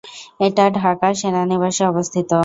[0.39, 2.29] এটি ঢাকা সেনানিবাসে অবস্থিত।